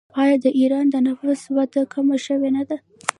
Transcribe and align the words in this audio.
آیا 0.21 0.35
د 0.43 0.45
ایران 0.59 0.85
د 0.91 0.95
نفوس 1.07 1.41
وده 1.55 1.81
کمه 1.93 2.17
شوې 2.25 2.49
نه 2.57 2.63
ده؟ 2.69 2.77